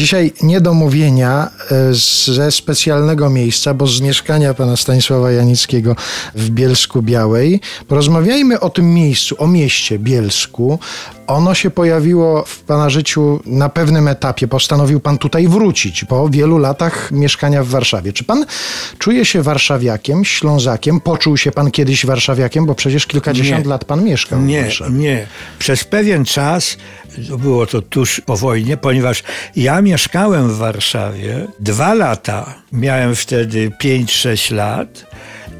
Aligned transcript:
Dzisiaj 0.00 0.32
niedomówienia 0.42 1.50
e, 1.70 1.94
ze 2.34 2.50
specjalnego 2.52 3.30
miejsca, 3.30 3.74
bo 3.74 3.86
z 3.86 4.00
mieszkania 4.00 4.54
pana 4.54 4.76
Stanisława 4.76 5.32
Janickiego 5.32 5.96
w 6.34 6.50
Bielsku 6.50 7.02
Białej. 7.02 7.60
Porozmawiajmy 7.88 8.60
o 8.60 8.70
tym 8.70 8.94
miejscu, 8.94 9.34
o 9.38 9.46
mieście 9.46 9.98
Bielsku. 9.98 10.78
Ono 11.26 11.54
się 11.54 11.70
pojawiło 11.70 12.44
w 12.44 12.60
pana 12.60 12.90
życiu 12.90 13.40
na 13.46 13.68
pewnym 13.68 14.08
etapie. 14.08 14.48
Postanowił 14.48 15.00
pan 15.00 15.18
tutaj 15.18 15.48
wrócić 15.48 16.04
po 16.04 16.28
wielu 16.28 16.58
latach 16.58 17.12
mieszkania 17.12 17.64
w 17.64 17.68
Warszawie. 17.68 18.12
Czy 18.12 18.24
pan 18.24 18.46
czuje 18.98 19.24
się 19.24 19.42
warszawiakiem, 19.42 20.24
ślązakiem? 20.24 21.00
Poczuł 21.00 21.36
się 21.36 21.52
pan 21.52 21.70
kiedyś 21.70 22.06
warszawiakiem, 22.06 22.66
bo 22.66 22.74
przecież 22.74 23.06
kilkadziesiąt 23.06 23.64
Nie. 23.64 23.70
lat 23.70 23.84
pan 23.84 24.04
mieszkał 24.04 24.40
w 24.40 24.42
Nie, 24.42 24.62
Warszawie. 24.62 24.98
nie. 24.98 25.26
Przez 25.58 25.84
pewien 25.84 26.24
czas, 26.24 26.76
było 27.38 27.66
to 27.66 27.82
tuż 27.82 28.20
po 28.20 28.36
wojnie, 28.36 28.76
ponieważ 28.76 29.22
ja 29.56 29.82
mieszkałem 29.82 30.48
w 30.48 30.56
Warszawie 30.56 31.46
dwa 31.60 31.94
lata. 31.94 32.54
Miałem 32.72 33.14
wtedy 33.14 33.72
5-6 33.82 34.54
lat. 34.54 35.06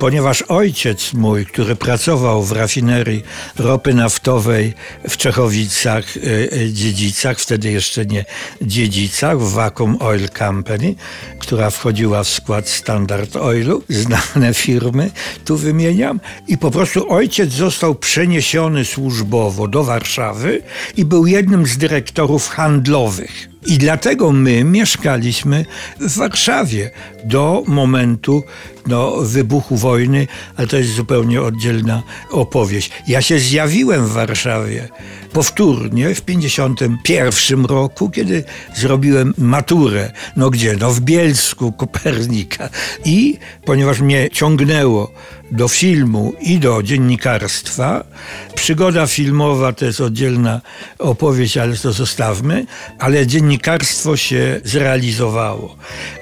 Ponieważ 0.00 0.42
ojciec 0.42 1.12
mój, 1.12 1.46
który 1.46 1.76
pracował 1.76 2.42
w 2.42 2.52
rafinerii 2.52 3.22
ropy 3.58 3.94
naftowej 3.94 4.74
w 5.08 5.16
Czechowicach, 5.16 6.16
e, 6.16 6.20
e, 6.52 6.72
Dziedzicach, 6.72 7.38
wtedy 7.38 7.70
jeszcze 7.70 8.06
nie 8.06 8.24
Dziedzicach, 8.62 9.40
w 9.40 9.52
Vacuum 9.52 9.96
Oil 10.00 10.28
Company, 10.38 10.94
która 11.38 11.70
wchodziła 11.70 12.24
w 12.24 12.28
skład 12.28 12.68
Standard 12.68 13.36
Oilu, 13.36 13.82
znane 13.88 14.54
firmy, 14.54 15.10
tu 15.44 15.56
wymieniam, 15.56 16.20
i 16.48 16.58
po 16.58 16.70
prostu 16.70 17.12
ojciec 17.12 17.52
został 17.52 17.94
przeniesiony 17.94 18.84
służbowo 18.84 19.68
do 19.68 19.84
Warszawy 19.84 20.62
i 20.96 21.04
był 21.04 21.26
jednym 21.26 21.66
z 21.66 21.78
dyrektorów 21.78 22.48
handlowych. 22.48 23.50
I 23.66 23.78
dlatego 23.78 24.32
my 24.32 24.64
mieszkaliśmy 24.64 25.64
w 26.00 26.16
Warszawie 26.16 26.90
do 27.24 27.62
momentu 27.66 28.42
no, 28.86 29.16
wybuchu 29.16 29.76
wojny, 29.76 30.26
ale 30.56 30.66
to 30.66 30.76
jest 30.76 30.94
zupełnie 30.94 31.42
oddzielna 31.42 32.02
opowieść. 32.30 32.90
Ja 33.08 33.22
się 33.22 33.38
zjawiłem 33.38 34.06
w 34.06 34.12
Warszawie 34.12 34.88
powtórnie 35.32 36.14
w 36.14 36.22
51 36.22 37.64
roku, 37.64 38.10
kiedy 38.10 38.44
zrobiłem 38.74 39.34
maturę. 39.38 40.12
No 40.36 40.50
gdzie? 40.50 40.76
No 40.80 40.90
w 40.90 41.00
Bielsku, 41.00 41.72
Kopernika. 41.72 42.68
I 43.04 43.38
ponieważ 43.64 44.00
mnie 44.00 44.30
ciągnęło 44.32 45.12
do 45.52 45.68
filmu 45.68 46.32
i 46.40 46.58
do 46.58 46.82
dziennikarstwa. 46.82 48.04
Przygoda 48.54 49.06
filmowa 49.06 49.72
to 49.72 49.84
jest 49.84 50.00
oddzielna 50.00 50.60
opowieść, 50.98 51.56
ale 51.56 51.76
to 51.76 51.92
zostawmy. 51.92 52.66
Ale 52.98 53.26
dziennikarstwo 53.26 53.49
się 54.16 54.60
zrealizowało. 54.64 55.76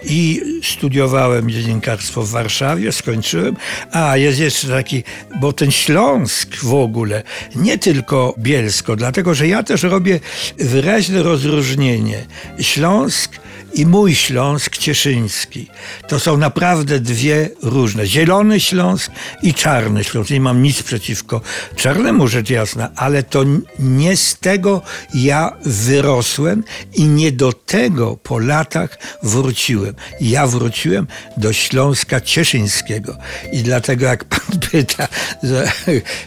I 0.05 0.43
studiowałem 0.63 1.51
dziennikarstwo 1.51 2.23
w 2.23 2.31
Warszawie, 2.31 2.93
skończyłem. 2.93 3.57
A 3.93 4.17
jest 4.17 4.39
jeszcze 4.39 4.69
taki, 4.69 5.03
bo 5.41 5.53
ten 5.53 5.71
Śląsk 5.71 6.57
w 6.57 6.75
ogóle, 6.75 7.23
nie 7.57 7.79
tylko 7.79 8.35
Bielsko, 8.39 8.97
dlatego 8.97 9.35
że 9.35 9.49
ja 9.49 9.63
też 9.63 9.83
robię 9.83 10.21
wyraźne 10.59 11.23
rozróżnienie. 11.23 12.27
Śląsk 12.61 13.33
i 13.75 13.87
mój 13.87 14.15
Śląsk 14.15 14.77
Cieszyński. 14.77 15.69
To 16.09 16.21
są 16.21 16.37
naprawdę 16.37 17.01
dwie 17.01 17.51
różne. 17.63 18.07
Zielony 18.07 18.61
Śląsk 18.61 19.13
i 19.43 19.55
Czarny 19.55 20.05
Śląsk. 20.05 20.31
Nie 20.31 20.41
mam 20.41 20.63
nic 20.63 20.83
przeciwko 20.83 21.41
czarnemu, 21.77 22.29
rzecz 22.29 22.51
jasna, 22.51 22.91
ale 22.97 23.23
to 23.23 23.45
nie 23.79 24.17
z 24.17 24.39
tego 24.39 24.83
ja 25.15 25.57
wyrosłem 25.65 26.65
i 26.95 27.05
nie 27.05 27.33
do 27.33 27.53
tego 27.53 28.17
po 28.17 28.39
latach 28.39 28.99
wróciłem. 29.23 29.95
Ja 30.21 30.47
wróciłem 30.47 31.07
do 31.37 31.53
Śląska 31.53 32.21
Cieszyńskiego. 32.21 33.17
I 33.53 33.63
dlatego 33.63 34.07
jak 34.07 34.25
pan 34.25 34.59
pyta, 34.71 35.09
że, 35.43 35.73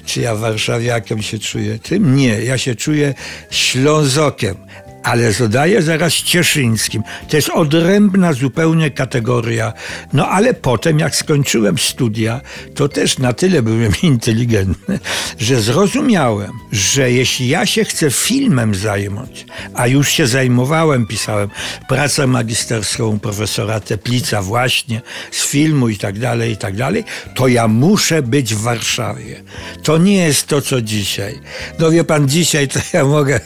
czy 0.05 0.21
ja 0.21 0.35
warszawiakiem 0.35 1.21
się 1.21 1.39
czuję 1.39 1.79
tym? 1.79 2.15
Nie, 2.15 2.41
ja 2.41 2.57
się 2.57 2.75
czuję 2.75 3.13
Ślązokiem 3.49 4.55
ale 5.03 5.31
zadaję 5.31 5.81
zaraz 5.81 6.13
cieszyńskim. 6.13 7.03
To 7.29 7.35
jest 7.35 7.49
odrębna 7.49 8.33
zupełnie 8.33 8.91
kategoria. 8.91 9.73
No 10.13 10.27
ale 10.27 10.53
potem, 10.53 10.99
jak 10.99 11.15
skończyłem 11.15 11.77
studia, 11.77 12.41
to 12.75 12.89
też 12.89 13.17
na 13.17 13.33
tyle 13.33 13.61
byłem 13.61 13.91
inteligentny, 14.03 14.99
że 15.39 15.61
zrozumiałem, 15.61 16.51
że 16.71 17.11
jeśli 17.11 17.47
ja 17.47 17.65
się 17.65 17.85
chcę 17.85 18.11
filmem 18.11 18.75
zająć, 18.75 19.45
a 19.73 19.87
już 19.87 20.09
się 20.09 20.27
zajmowałem, 20.27 21.05
pisałem 21.05 21.49
pracę 21.89 22.27
magisterską 22.27 23.19
profesora 23.19 23.79
Teplica 23.79 24.41
właśnie 24.41 25.01
z 25.31 25.45
filmu 25.45 25.89
i 25.89 25.97
tak 25.97 26.19
dalej, 26.19 26.51
i 26.51 26.57
tak 26.57 26.75
dalej, 26.75 27.03
to 27.35 27.47
ja 27.47 27.67
muszę 27.67 28.21
być 28.21 28.55
w 28.55 28.61
Warszawie. 28.61 29.43
To 29.83 29.97
nie 29.97 30.17
jest 30.17 30.47
to, 30.47 30.61
co 30.61 30.81
dzisiaj. 30.81 31.39
No 31.79 31.91
wie 31.91 32.03
pan, 32.03 32.29
dzisiaj 32.29 32.67
to 32.67 32.79
ja 32.93 33.05
mogę 33.05 33.39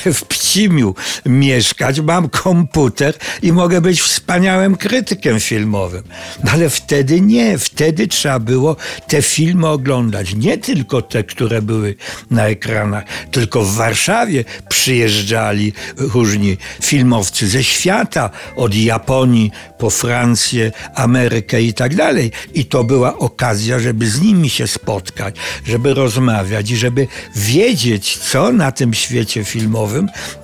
w 0.14 0.24
Pcimiu 0.24 0.94
mieszkać, 1.26 2.00
mam 2.00 2.28
komputer 2.28 3.14
i 3.42 3.52
mogę 3.52 3.80
być 3.80 4.00
wspaniałym 4.02 4.76
krytykiem 4.76 5.40
filmowym. 5.40 6.02
No 6.44 6.50
ale 6.52 6.70
wtedy 6.70 7.20
nie, 7.20 7.58
wtedy 7.58 8.08
trzeba 8.08 8.38
było 8.38 8.76
te 9.08 9.22
filmy 9.22 9.68
oglądać. 9.68 10.34
Nie 10.34 10.58
tylko 10.58 11.02
te, 11.02 11.24
które 11.24 11.62
były 11.62 11.94
na 12.30 12.46
ekranach, 12.46 13.04
tylko 13.30 13.64
w 13.64 13.74
Warszawie 13.74 14.44
przyjeżdżali 14.68 15.72
różni 15.96 16.56
filmowcy 16.82 17.48
ze 17.48 17.64
świata, 17.64 18.30
od 18.56 18.74
Japonii 18.74 19.50
po 19.78 19.90
Francję, 19.90 20.72
Amerykę 20.94 21.62
i 21.62 21.74
tak 21.74 21.94
dalej. 21.94 22.32
I 22.54 22.64
to 22.64 22.84
była 22.84 23.18
okazja, 23.18 23.78
żeby 23.78 24.10
z 24.10 24.20
nimi 24.20 24.50
się 24.50 24.66
spotkać, 24.66 25.36
żeby 25.66 25.94
rozmawiać 25.94 26.70
i 26.70 26.76
żeby 26.76 27.06
wiedzieć, 27.36 28.18
co 28.18 28.52
na 28.52 28.72
tym 28.72 28.94
świecie 28.94 29.44
filmowym 29.44 29.89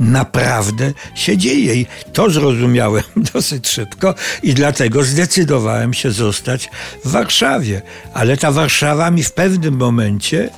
naprawdę 0.01 0.93
się 1.15 1.37
dzieje. 1.37 1.75
I 1.75 1.87
to 2.13 2.31
zrozumiałem 2.31 3.03
dosyć 3.35 3.69
szybko 3.69 4.15
i 4.43 4.55
dlatego 4.55 5.05
zdecydowałem 5.05 5.95
się 5.95 6.11
zostać 6.11 6.71
w 7.05 7.11
Warszawie. 7.11 7.83
Ale 8.15 8.37
ta 8.37 8.53
Warszawa 8.53 9.11
mi 9.11 9.23
w 9.23 9.33
pewnym 9.33 9.77
momencie, 9.77 10.51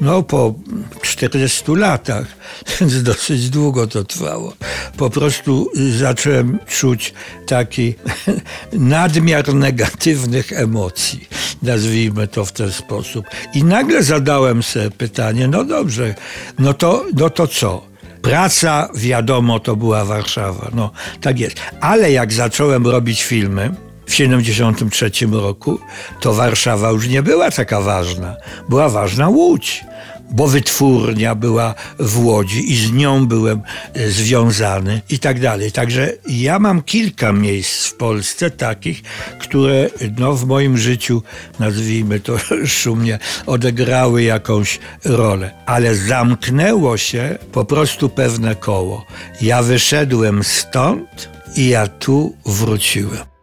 no 0.00 0.22
po 0.22 0.54
40 1.02 1.64
latach, 1.68 2.26
więc 2.80 3.02
dosyć 3.02 3.50
długo 3.50 3.86
to 3.86 4.04
trwało, 4.04 4.52
po 4.96 5.10
prostu 5.10 5.70
zacząłem 5.98 6.58
czuć 6.66 7.14
taki 7.46 7.94
nadmiar 8.72 9.54
negatywnych 9.54 10.52
emocji, 10.52 11.28
nazwijmy 11.62 12.28
to 12.28 12.44
w 12.44 12.52
ten 12.52 12.72
sposób. 12.72 13.26
I 13.54 13.64
nagle 13.64 14.02
zadałem 14.02 14.62
sobie 14.62 14.90
pytanie, 14.90 15.48
no 15.48 15.64
dobrze, 15.64 16.14
no 16.58 16.74
to, 16.74 17.04
no 17.14 17.30
to 17.30 17.46
co? 17.46 17.95
Praca, 18.22 18.88
wiadomo, 18.94 19.60
to 19.60 19.76
była 19.76 20.04
Warszawa. 20.04 20.70
No, 20.74 20.90
tak 21.20 21.40
jest. 21.40 21.56
Ale 21.80 22.12
jak 22.12 22.32
zacząłem 22.32 22.86
robić 22.86 23.22
filmy 23.24 23.74
w 24.06 24.14
73 24.14 25.10
roku, 25.32 25.78
to 26.20 26.34
Warszawa 26.34 26.90
już 26.90 27.08
nie 27.08 27.22
była 27.22 27.50
taka 27.50 27.80
ważna. 27.80 28.36
Była 28.68 28.88
ważna 28.88 29.28
Łódź 29.28 29.84
bo 30.30 30.48
wytwórnia 30.48 31.34
była 31.34 31.74
w 31.98 32.24
Łodzi 32.24 32.72
i 32.72 32.76
z 32.76 32.92
nią 32.92 33.26
byłem 33.26 33.62
e, 33.94 34.10
związany 34.10 35.02
i 35.10 35.18
tak 35.18 35.40
dalej. 35.40 35.72
Także 35.72 36.12
ja 36.28 36.58
mam 36.58 36.82
kilka 36.82 37.32
miejsc 37.32 37.86
w 37.86 37.94
Polsce 37.94 38.50
takich, 38.50 39.02
które 39.38 39.90
no, 40.18 40.34
w 40.34 40.46
moim 40.46 40.78
życiu, 40.78 41.22
nazwijmy 41.58 42.20
to 42.20 42.38
szumnie, 42.66 43.18
odegrały 43.46 44.22
jakąś 44.22 44.78
rolę. 45.04 45.50
Ale 45.66 45.94
zamknęło 45.94 46.96
się 46.96 47.38
po 47.52 47.64
prostu 47.64 48.08
pewne 48.08 48.54
koło. 48.54 49.04
Ja 49.40 49.62
wyszedłem 49.62 50.44
stąd 50.44 51.28
i 51.56 51.68
ja 51.68 51.88
tu 51.88 52.36
wróciłem. 52.46 53.35